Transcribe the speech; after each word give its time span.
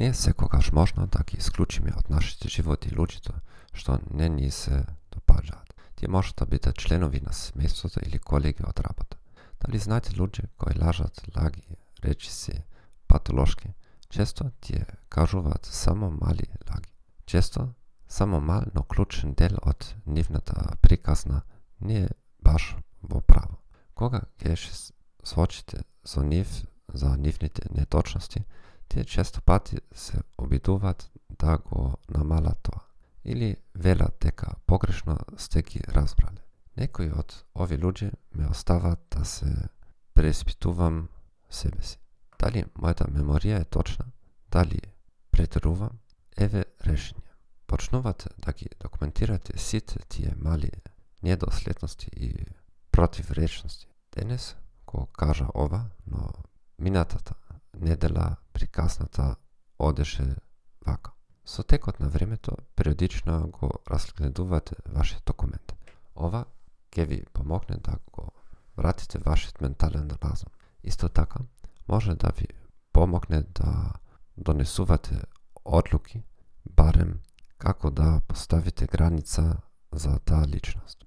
Не 0.00 0.06
е 0.06 0.14
секогаш 0.14 0.72
можно 0.72 1.06
да 1.06 1.24
ги 1.24 1.36
исклучиме 1.36 1.92
од 1.92 2.06
нашите 2.08 2.48
животи 2.48 2.88
луѓето 2.96 3.34
што 3.76 3.98
не 4.08 4.28
ни 4.32 4.46
се 4.50 4.86
допаѓаат. 5.12 5.74
Тие 5.96 6.08
може 6.08 6.32
да 6.38 6.46
бидат 6.46 6.80
членови 6.80 7.20
на 7.20 7.34
семејството 7.36 8.00
или 8.06 8.18
колеги 8.18 8.64
од 8.64 8.80
работа. 8.80 9.18
Дали 9.60 9.78
знаете 9.78 10.16
луѓе 10.16 10.46
кои 10.56 10.72
лажат, 10.80 11.20
лаги, 11.36 11.76
речиси, 12.04 12.64
патолошки, 13.08 13.74
често 14.08 14.50
тие 14.60 14.86
кажуваат 15.08 15.66
само 15.66 16.10
мали 16.10 16.48
лаги. 16.70 16.96
Често 17.26 17.68
само 18.08 18.40
мал, 18.40 18.64
но 18.74 18.82
клучен 18.82 19.34
дел 19.34 19.60
од 19.62 19.94
нивната 20.06 20.80
приказна 20.80 21.42
не 21.80 22.04
е 22.04 22.08
баш 22.40 22.74
во 23.02 23.20
право. 23.20 23.60
Кога 23.94 24.24
ќе 24.40 24.56
се 24.56 24.92
соочите 25.24 25.84
со 26.04 26.24
нив 26.24 26.48
за 26.88 27.16
нивните 27.16 27.68
неточности, 27.68 28.46
тие 28.90 29.04
често 29.04 29.42
пати 29.42 29.78
се 29.94 30.18
обидуваат 30.38 31.10
да 31.38 31.58
го 31.58 31.96
намалат 32.10 32.58
тоа 32.62 32.80
или 33.24 33.56
велат 33.74 34.16
дека 34.20 34.46
погрешно 34.66 35.18
сте 35.36 35.62
ги 35.62 35.80
разбрале. 35.88 36.42
Некои 36.76 37.10
од 37.10 37.34
ови 37.54 37.78
луѓе 37.78 38.10
ме 38.34 38.48
оставаат 38.50 38.98
да 39.10 39.24
се 39.24 39.68
преиспитувам 40.14 41.08
себе 41.50 41.82
си. 41.82 41.98
Дали 42.38 42.64
мојата 42.74 43.06
меморија 43.06 43.60
е 43.60 43.64
точна? 43.64 44.06
Дали 44.50 44.80
претерувам? 45.30 45.98
Еве 46.36 46.64
решение. 46.86 47.30
Почнувате 47.66 48.28
да 48.38 48.52
ги 48.52 48.66
документирате 48.80 49.58
сите 49.58 49.98
тие 50.08 50.34
мали 50.36 50.70
недоследности 51.22 52.10
и 52.16 52.46
противречности. 52.90 53.88
Денес 54.12 54.56
го 54.86 55.06
кажа 55.06 55.46
ова, 55.54 55.84
но 56.06 56.28
минатата 56.78 57.34
недела 57.80 58.36
приказната 58.52 59.36
одеше 59.78 60.36
вака. 60.86 61.10
Со 61.44 61.62
текот 61.62 62.00
на 62.00 62.08
времето, 62.08 62.56
периодично 62.76 63.48
го 63.48 63.70
разгледувате 63.90 64.76
вашиот 64.86 65.22
документ. 65.26 65.74
Ова 66.16 66.44
ќе 66.90 67.06
ви 67.06 67.24
помогне 67.32 67.76
да 67.76 67.98
го 68.12 68.30
вратите 68.76 69.18
вашиот 69.18 69.60
ментален 69.60 70.10
разум. 70.22 70.50
Исто 70.84 71.08
така, 71.08 71.40
може 71.88 72.14
да 72.14 72.32
ви 72.38 72.46
помогне 72.92 73.42
да 73.42 73.92
донесувате 74.36 75.22
одлуки, 75.64 76.22
барем 76.70 77.20
како 77.58 77.90
да 77.90 78.20
поставите 78.28 78.86
граница 78.86 79.56
за 79.92 80.18
таа 80.18 80.46
личност. 80.46 81.04